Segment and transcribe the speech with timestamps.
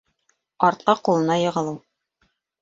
[0.67, 1.79] Артҡа ҡулына йығылыу